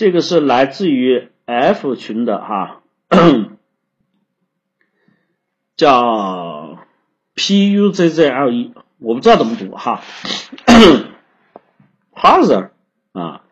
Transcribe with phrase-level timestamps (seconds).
[0.00, 2.80] 这个是来自于 F 群的哈，
[5.76, 6.78] 叫
[7.34, 10.00] P U Z Z L E，我不知道怎么读哈
[10.64, 12.72] p a z e r
[13.12, 13.42] 啊，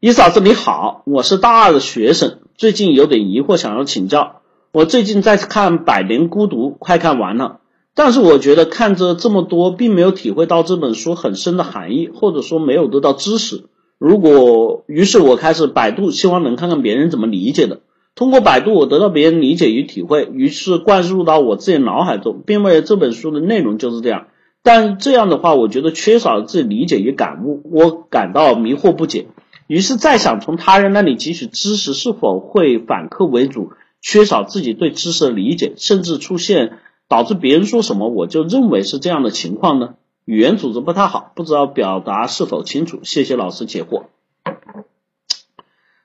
[0.00, 4.42] 伊嫂子你好，我是大二的学生，最近有点疑惑想要请教。
[4.72, 7.60] 我最近在看《百年孤独》，快看完了。
[7.94, 13.66] 但是我觉得看着这么多，并没有体会到这本书很深的含义，或者说没有得到知识。
[14.04, 17.82] 如果，于是我开始百度，希望能看看别人怎么理解的。
[18.16, 24.26] 通过百度，我得到别人理解与体会，于是灌入到我自己脑海中，并为这本书的内容就是这样。
[24.64, 29.28] 但这样的话，我觉得缺少了自己理解与感悟，我感到迷惑不解。
[29.68, 36.78] 于是再想从他人那里汲取知识，是否会反客为主，缺少自己对知识的理解，甚至出现。
[37.08, 39.94] 导致别人说什么，我就认为是这样的情况呢？
[40.24, 44.04] 语言组织不太好，不知道表达是否清楚，谢谢老师解惑。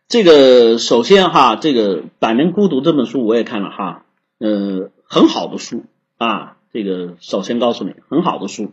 [0.08, 4.06] 这个首先哈，这个《百年孤独》这本书我也看了哈，
[4.40, 5.84] 呃，很好的书
[6.18, 6.58] 啊。
[6.74, 8.72] 这个首先告诉你，很好的书。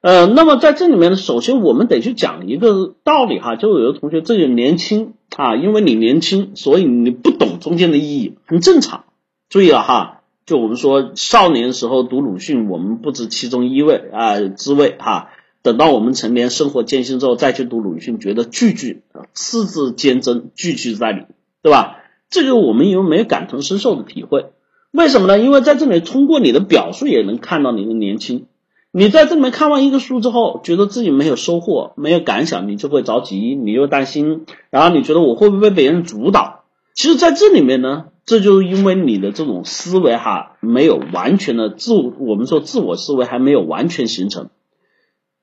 [0.00, 9.04] 呃，那么在这里面呢，首先我们得去讲一个道理哈，就有的同学这个年轻啊，因为你年轻，所以你不懂中间的意义，很正常。
[9.48, 10.17] 注意了哈。
[10.48, 15.28] 就我们说，少年时候读鲁迅，我们不知其中一味啊滋味哈。
[15.60, 21.24] 等到我们成年，生活艰辛之后，再去读鲁迅，觉得句句啊字字尖针，句句在理，
[21.62, 21.98] 对吧？
[22.30, 24.46] 这个我们有没有感同身受的体会？
[24.90, 25.38] 为什么呢？
[25.38, 28.46] 因为在这里通过你的表述也能看到你的年轻。
[28.90, 36.64] 你在这里面看完一个书之后，觉得自己没有收获，没有感想，你就会着急，你又担心，然后你觉得我会不会被别人主导？
[36.94, 38.06] 其实，在这里面呢。
[38.28, 44.50] 这就是因为你的这种思维哈没有完全的自我们说自我思维还没有完全形成。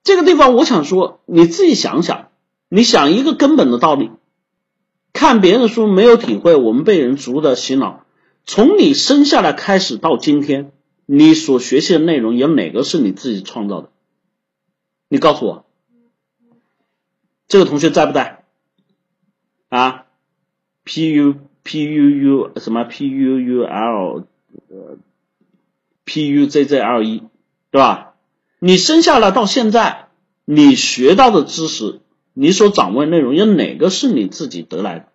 [0.04, 2.30] 这个地方我想说，你自己想想，
[2.70, 4.12] 你想一个根本的道理，
[5.14, 8.06] 看别人的书没有体会，我们被人逐的洗脑。
[8.46, 10.72] 从你生下来开始到今天，
[11.08, 13.90] 你所学习的内容有哪个是你自己创造的？
[15.10, 15.66] 你告诉我，
[17.48, 18.44] 这个同学在不在？
[19.70, 20.06] 啊
[20.84, 21.36] ？P U。
[21.66, 24.24] P U U 什么 P U U L
[24.70, 24.98] 呃
[26.06, 27.24] P U Z Z L E
[27.72, 28.14] 对吧？
[28.60, 30.10] 你生下来到现在，
[30.46, 32.02] 你学到的知识，
[32.36, 35.06] 你所掌握的内容，有哪个是你自己得来的？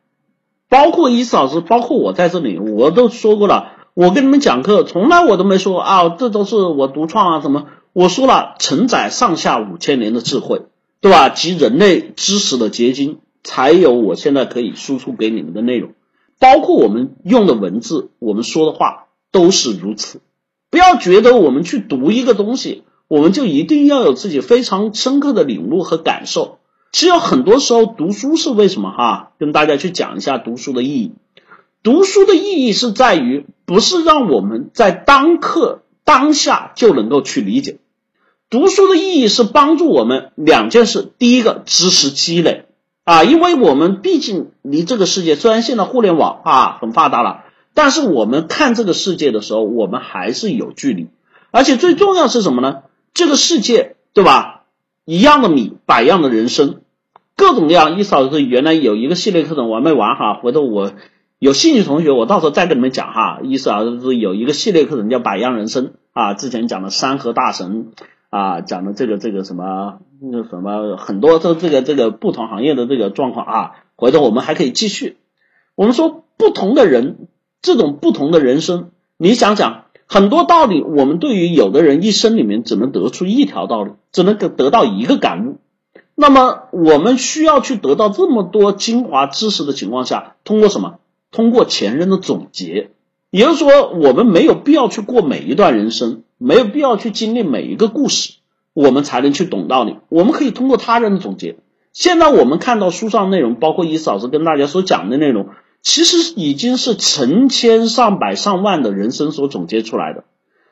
[0.68, 3.76] 包括伊思老师，包括我在这里，我都说过了。
[3.94, 7.68] 我跟你们讲课，从来我都没说啊，这都是我独创啊，什么？
[7.92, 10.62] 我说了，承载上下五千年的智慧，
[11.00, 11.28] 对吧？
[11.28, 15.92] 及人类知识的结晶，才有我现在可以输出给你们的内容。
[16.40, 20.20] 包括我们用的文字，我们说的话都是如此。
[20.70, 26.58] 不要觉得我们去读一个东西，我们就一定要有自己非常深刻的领悟和感受。
[26.92, 28.90] 其实很多时候读书是为什么？
[28.90, 31.12] 哈，跟大家去讲一下读书的意义。
[31.82, 37.78] 读书的意义是在于，不是让我们在当刻当下就能够去理解。
[38.48, 42.64] 读书的意义是帮助我们两件事：第一个，知识积累。
[43.10, 47.42] 啊，因为我们毕竟离这个世界，虽然现在互联网啊很发达了，
[47.74, 51.08] 但是我们看这个世界的时候，我们还是有距离。
[51.50, 52.82] 而且最重要是什么呢？
[53.12, 54.62] 这个世界，对吧？
[55.06, 56.82] 一样的米，百样的人生，
[57.34, 57.98] 各种各样。
[57.98, 60.92] 意思是原来有一个系列课程，我还没完哈，回头我
[61.40, 63.40] 有兴趣同学，我到时候再跟你们讲哈。
[63.42, 67.90] 意思啊，是有一个系列课程叫百样人生啊，之前讲的山河大神。
[68.30, 75.16] 啊，讲的这个这个什么那什么很多这这个这个不同行业的这个状况啊，回头我们还可以继续。
[75.74, 77.28] 我们说不同的人，
[77.62, 85.56] 这种不同的人生，你想想很多道理，我们对于有的人一生里面只能得出一条道理，只能得得到一个感悟。
[86.14, 90.98] 那么我们需要去得到这么多精华知识的情况下，通过什么？
[91.32, 92.90] 通过前人的总结。
[93.30, 96.24] 也就是说，我们没有必要去过每一段人生。
[96.36, 98.32] 没有必要去经历每一个故事，
[98.72, 99.96] 我们才能去懂道理。
[100.08, 101.56] 我们可以通过他人的总结。
[101.92, 105.48] 现在我们看到书上内容，包括伊思老师跟大家所讲的内容，
[105.82, 110.24] 其实已经是成千上百上万的人生所总结出来的。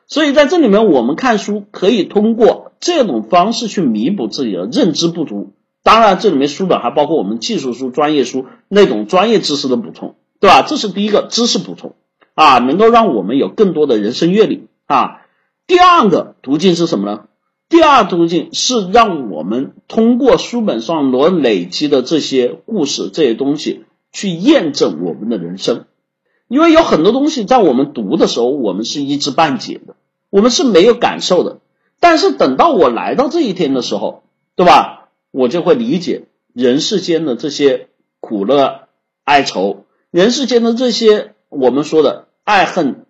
[0.07, 5.53] 所以在这里面，我们看书可以通过这种方式去弥补自己的认知不足。
[5.83, 10.61] 当然，这里面书本还包括我们技术书、专业书那种专业知识的补充，对吧？
[10.61, 11.95] 这是第一个知识补充
[12.33, 15.21] 啊，能够让我们有更多的人生阅历啊。
[15.67, 17.25] 第二个途径是什么呢？
[17.69, 25.85] 第二途径是让我们通过书本上所累积的这些故事、这些东西去验证我们的人生。
[26.47, 29.95] 因为有很多东西在我们读的时候，我们是一知半解的，
[30.31, 31.59] 我们是没有感受的。
[31.99, 34.23] 但是等到我来到这一天的时候，
[34.55, 35.09] 对吧？
[35.29, 36.23] 我就会理解
[36.53, 37.89] 人世间的这些
[38.19, 38.87] 苦乐
[39.25, 43.05] 哀愁，人世间的这些我们说的爱恨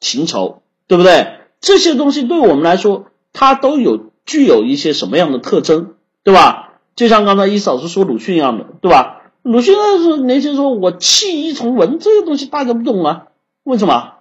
[0.00, 1.36] 情仇，对不对？
[1.60, 3.06] 这些东西对我们来说，
[3.38, 5.94] 它都有具有一些什么样的特征，
[6.24, 6.80] 对吧？
[6.96, 9.30] 就像刚才一嫂子说鲁迅一样的，对吧？
[9.42, 13.26] 鲁迅那时候年轻说，我弃医从文，这个东西大家不懂啊，
[13.62, 14.14] 为什么？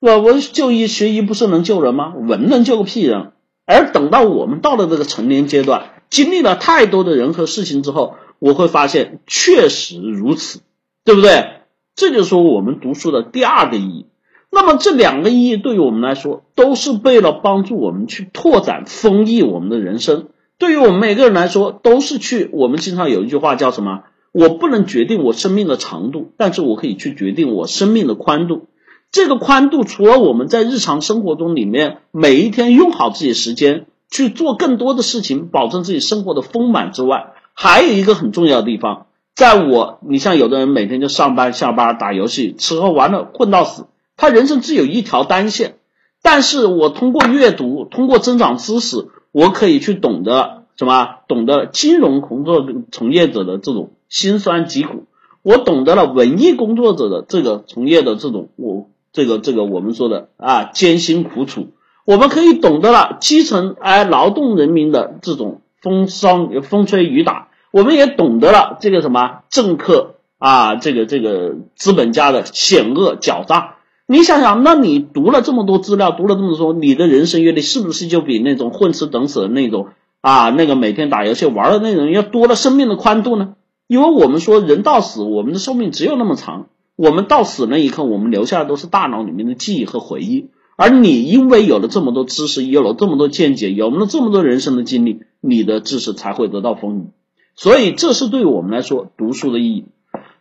[0.00, 0.16] 是吧？
[0.18, 2.14] 我就医学医不是能救人吗？
[2.16, 3.32] 文能救个屁人！
[3.66, 10.60] 而等到我们到了这个成年阶段，经历了太多的人和事情之后，我会发现确实如此，
[11.04, 11.54] 对不对？
[11.96, 14.06] 这就是说我们读书的第二个意义。
[14.50, 20.28] 那么这两个意义对于我们来说，都是为了帮助我们去拓展、丰益我们的人生。
[20.58, 22.50] 对于我们每个人来说，都是去。
[22.52, 24.02] 我们经常有一句话叫什么？
[24.32, 28.66] 我不能决定我生命的长度，但是我可以去决定我生命的宽度。
[29.10, 43.86] 这个宽度，除了我们在日常生活中里面每一天用好自己时间去做更多的事情，保证自己生活的丰满之外，还有一个很重要的地方，在我，你像有的人每天就上班、下班、打游戏、吃喝玩乐，混到死，
[44.20, 45.78] 他人生只有一条单线。
[46.22, 51.16] 但是我通过阅读，通过增长知识，我可以去懂得什么？
[51.26, 53.92] 懂得金融工作从业者的这种。
[54.10, 55.04] 辛酸疾苦，
[55.42, 61.68] 我懂得了文艺工作者的这个从业的这种我这个这个我们说的啊艰辛苦楚，
[62.04, 73.76] 我们可以懂得了基层哎劳动人民的这种风霜风吹雨打，我们也懂得了这个什么政客啊这个这个资本家的险恶狡诈。
[74.10, 79.86] 你想想，那你读了这么多资料，读了这么多，你的人生阅历是不是就比那种混吃等死的那种
[80.20, 83.54] 啊那个每天打游戏玩的那种要多了生命的宽度呢？
[83.86, 86.66] 因为我们说人到死，我们的寿命只有那么长。
[86.96, 90.48] 我们到死那一刻，我们留下的都是大脑里面的记忆和回忆。
[90.74, 97.10] 而你因为有了这么多知识，有了这么多见解，有了这么多人生的经历，你的知识才会得到丰盈。
[97.54, 99.84] 所以，这是对于我们来说读书的意义。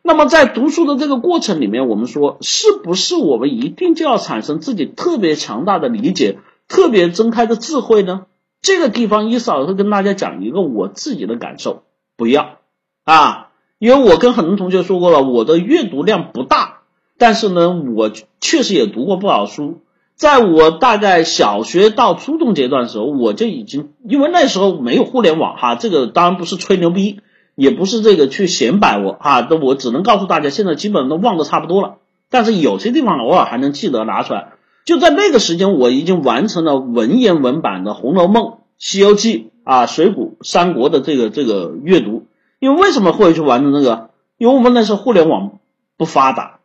[0.10, 8.26] 那么，在读书的这个过程里面，我们说是不是我们一定就要产生自己特别强大的理解、特别睁开的智慧呢？
[8.60, 11.84] 这个地方，伊嫂会跟大家讲一个我自己的感受：
[12.18, 12.58] 不要。
[13.04, 16.80] 啊，因为我跟很多同学说过了，我的阅读量不大，
[17.20, 18.10] 但是呢，我
[18.42, 19.82] 确实也读过不少书。
[20.16, 27.20] 在我大概小学到初中阶段的时候，我就已经，因为那时候没有互联网哈，这个当然不是吹牛逼，
[27.60, 31.98] 也不是这个去显摆我哈，都我只能告诉大家，现在基本上都忘得差不多了，
[32.30, 34.54] 但是有些地方偶尔还能记得拿出来。
[34.86, 38.44] 就在那个时间，我已经完成了文言文版的《红楼梦》
[38.78, 42.28] 《西游记》啊《水浒》《三国》的这个这个阅读。
[42.60, 44.10] 因为为什么会去完成这个？
[44.38, 45.60] 因为我们那时候互联网
[45.98, 46.60] 不发达，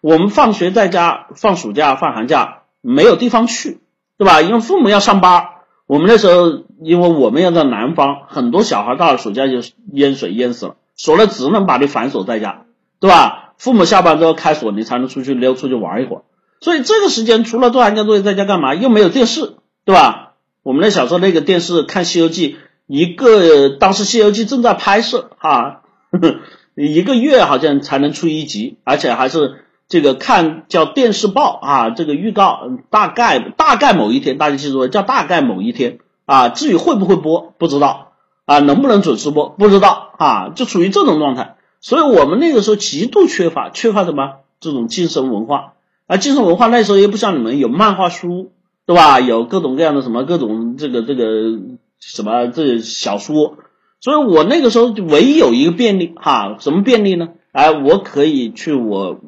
[0.00, 3.78] 我们放学在家放暑假放寒假没有地方去，
[4.18, 4.42] 对吧？
[4.42, 5.44] 因为父母要上班，
[5.90, 9.54] 我们那时候因为我们要在南方，很多小孩到了暑假就
[9.92, 12.66] 淹水淹死了，锁了只能把你反锁在家，
[13.00, 13.54] 对吧？
[13.58, 16.22] 父母下班之后开锁，你才能出去溜出去玩一会儿。
[16.60, 18.76] 所以这个时间除了做寒假作业在家干嘛？
[18.76, 19.54] 又没有电视，
[19.84, 20.34] 对吧？
[20.62, 22.52] 我们那小时候那个电视看《西游记》。
[22.86, 25.80] 一个当时《西游记》正在拍摄啊，
[26.76, 38.12] 一个月好像才能出一集，而且还是这个看叫电视报啊，这个预告大概大概某一天，大家记住叫大概某一天啊，至于会不会播不知道
[38.46, 41.56] 啊，能不能准时播不知道啊，就处于这种状态。
[41.80, 45.74] 所以我们那个时候极度缺乏缺乏什么这种精神文化
[46.06, 48.52] 啊，精神文化那时候也不像你们有漫画书
[48.86, 49.20] 对吧？
[49.20, 51.58] 有各种各样的什么各种这个这个。
[52.02, 53.58] 什么这小说，
[54.00, 57.28] 所以我那个时候唯一有一个便利哈，什么便利呢？
[57.52, 59.20] 哎，我可以去我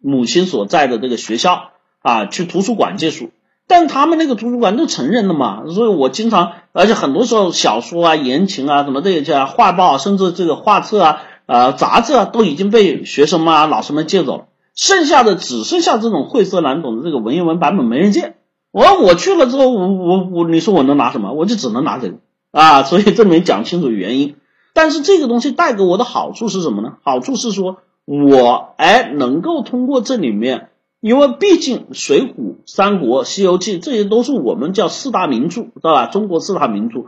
[0.00, 3.30] 母亲所在的这个学校啊，去图书馆借书。
[3.66, 18.36] 但他们那个图书馆都成人的嘛，所以我经常，而且很多时候小说啊、言情啊、什么这些画报，甚至这个画册啊、呃杂志啊，都已经被学生们、啊、老师们借走了，剩下的只剩下这种晦涩难懂的这个文言文版本没人借。
[18.70, 21.32] 我我去了之后，我我我，你说我能拿什么？
[21.32, 22.16] 我就只能拿这个
[22.52, 22.82] 啊！
[22.84, 24.36] 所以这里面讲清楚原因。
[24.72, 26.94] 但是这个东西带给我的好处是什么呢？
[27.02, 27.78] 好处是说
[28.08, 32.24] 我哎能够通过这里面，因为毕竟《水浒》
[32.64, 36.06] 《三国》《西游记》这些都是我们叫四大名著，知道吧？
[36.06, 37.04] 中国四大名著，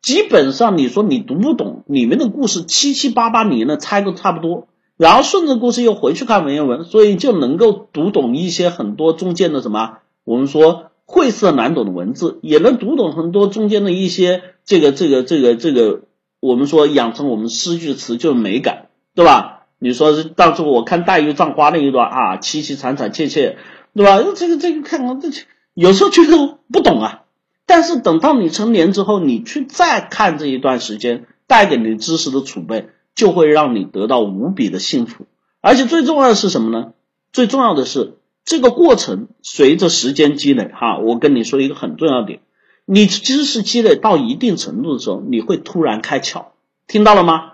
[0.00, 10.90] 基本上你说你读不懂里面的故事，七七八八你能猜个差不多，然后顺着故事又回去看文言文，所以就能够读懂一些很多中间的什么，我们说。
[11.06, 16.00] 晦涩难懂的文字，也能读懂很多中间的一些这个这个这个这个，
[16.40, 19.63] 我们说养成我们诗句词就是美感，对吧？
[19.78, 23.56] 你说是当初我看黛玉葬花那一段啊，凄凄惨惨切切，
[23.94, 24.22] 对吧？
[24.34, 25.28] 这个这个看啊，这
[25.74, 27.22] 有时候觉得不懂啊。
[27.66, 35.26] 但是等到你成年之后，你去再看这一段时间带给你知识的储备，就会让你得到无比的幸福。
[35.60, 36.92] 而且最重要的是什么呢？
[37.32, 42.40] 最重要的是这个过程随着时间积累，哈，我跟你说一个很重要点，
[42.84, 46.48] 你知识积累到一定程度的时候，你会突然开窍，
[46.86, 47.53] 听到了吗？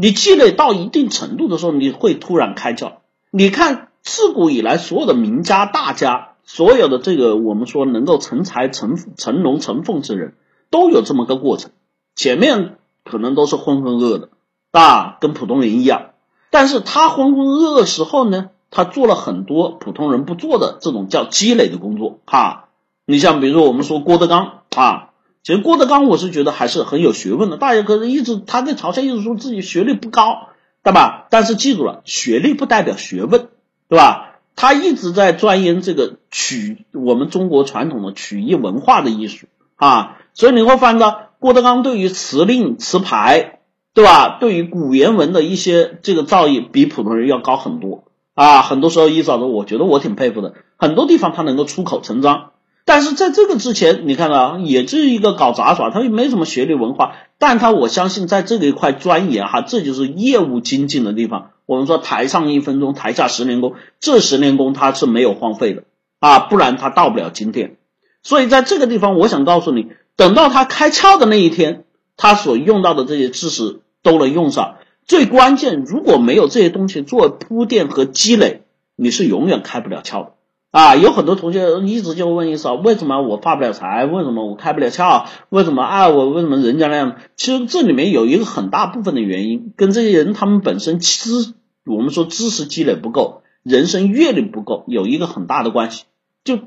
[0.00, 2.92] 你积累到一定程度的时候，你会突然开窍。
[3.30, 10.36] 你看，自古以来所有的名家大家，所有的这个我们说能够成才成成龙成凤之人，
[10.70, 11.70] 都有这么个过程。
[12.16, 14.30] 前面可能都是浑浑噩的，
[14.70, 16.12] 啊，跟普通人一样。
[16.48, 22.20] 但是他浑浑噩噩时候呢，他做了很多普通人不做的这种叫积累的工作。
[22.24, 22.70] 哈，
[23.04, 25.09] 你像比如说我们说郭德纲啊。
[25.42, 27.56] 其实郭德纲，我是觉得还是很有学问的。
[27.56, 30.48] 大家可是一直他在嘲笑，一直说自己学历不高，
[30.82, 31.26] 对吧？
[31.30, 33.48] 但是记住了，学历不代表学问，
[33.88, 34.26] 对吧？
[34.54, 40.18] 他一直在钻研这个曲，我们中国传统的曲艺文化的艺术啊。
[40.34, 43.60] 所以你会发现到，郭德纲对于词令词牌，
[43.94, 44.36] 对吧？
[44.40, 48.04] 对于古言文的一些这个造诣，比普通人要高很多
[48.34, 48.60] 啊。
[48.60, 52.49] 很多时候，一嫂子，我觉得我挺佩服的，很多地方他能够出口成章。
[52.92, 61.52] 但是在这个之前，你看啊，也是一个搞杂耍，他又没什么学历文化，但他我相信在这个一块钻研哈，这就是业务精进的地方。
[61.66, 65.84] 我们说台上一分钟，台下十年功，这十年功他是没有荒废的
[66.18, 67.76] 啊，不然他到不了今天。
[68.24, 71.84] 所以在这个地方，我想告诉你，等到他开窍的那一天，
[72.16, 74.78] 他所用到的这些知识都能用上。
[75.06, 78.62] 最关键，如果没有这些东西做铺垫和积累，
[78.96, 80.32] 你是永远开不了窍的。
[80.70, 84.06] 啊，有很多同学一直就问一嫂，为什么我发不了财？
[84.06, 85.26] 为什么我开不了窍？
[85.48, 86.08] 为什么啊？
[86.08, 87.16] 我为什么人家那样？
[87.34, 96.04] 其实这里面有一个很大部分的原因，跟这些人他们本身知，我们说知识积累不够，人生阅历不够，有一个很大的关系。
[96.44, 96.60] 就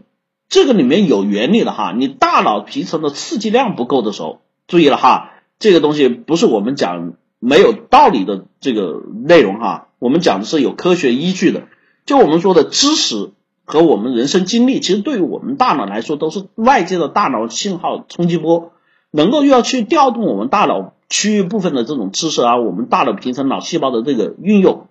[0.49, 11.69] 这个里面有原理的哈，你大脑皮层的刺激量不够的时候，注意了哈，这个东西不是我们讲没有道理的这个内容哈，我们讲的是有科学依据的。
[12.05, 13.31] 就我们说的知识。
[13.65, 18.73] 和我们人生经历，其实对于我们大脑来说，都是外界的大脑信号冲击波，
[19.09, 24.87] 能够又要去调动我们大脑区域部分的这种知识啊，我们大脑皮层脑细胞的这个运用。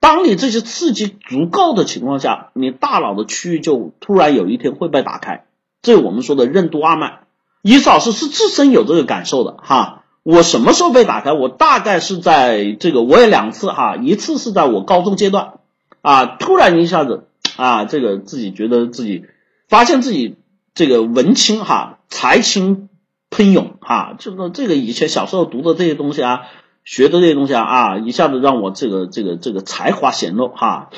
[0.00, 5.44] 当你这些刺激足够的情况下，你大脑的区域就突然有一天会被打开，
[5.80, 7.20] 这我们说的任督二脉。
[7.62, 10.02] 伊老师是自身有这个感受的哈。
[10.24, 11.32] 我什么时候被打开？
[11.32, 15.54] 我大概是在这个，我也两次哈，一次是在我高中阶段
[16.02, 17.28] 啊，突然一下子。
[17.56, 19.24] 啊，这个自己觉得自己
[19.68, 20.36] 发现自己
[20.74, 22.88] 这个文青哈，才情
[23.30, 26.42] 喷涌哈，这个这个以前小时候读的这些东西啊，
[26.84, 30.90] 学的这些东西啊啊，一下子让我这个这个这个才华显露哈，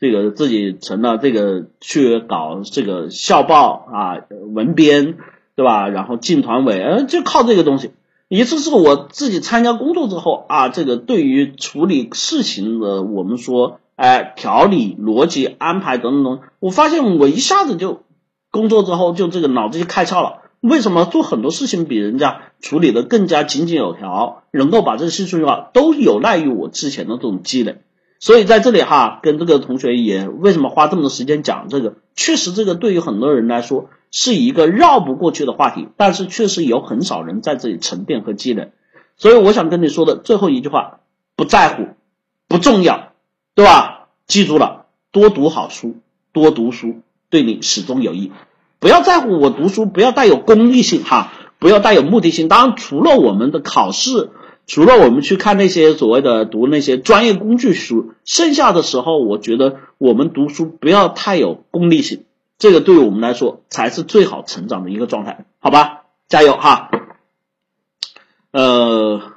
[0.00, 4.16] 这个自己成了这个去搞这个校报啊，
[4.54, 5.18] 文编
[5.54, 5.88] 对吧？
[5.88, 7.92] 然后进团委，呃，就靠这个东西。
[8.28, 13.80] 一次是我自己参加工作之后啊，这个对于处理事情的，我们说。
[13.96, 18.02] 哎，条理、逻辑、安排等等等，我发现我一下子就
[18.50, 20.42] 工作之后就这个脑子就开窍了。
[20.60, 27.82] 为什么做很多事情比人家处理的更加井井有条，能够把这个事情化，都有赖于我之前的这种积累。
[28.18, 31.96] 所以在这里哈，跟这个同学也为什么花这么多时间讲这个？
[32.14, 38.72] 确实，这个对于很多人来说是一个绕不过去的话题，但是确实有很少人在这里沉淀和积累。
[39.18, 41.00] 所以我想跟你说的最后一句话：
[41.36, 41.88] 不在乎，
[42.48, 43.12] 不重要。
[43.56, 44.08] 对吧？
[44.26, 45.96] 记住了，多读好书，
[46.32, 48.30] 多读书对你始终有益。
[48.80, 52.48] 不要在乎我读书，不要带有功利性哈，不要带有目的性。
[52.48, 54.28] 当然，除了我们的考试，
[54.66, 62.24] 除了我们去看那些所谓的读那些专业工具书，剩下的时候，我觉得我们读书不要太有功利性，
[62.58, 66.02] 这个对于我们来说才是最好成长的一个状态，好吧？
[66.28, 66.90] 加油哈！
[68.50, 69.35] 呃。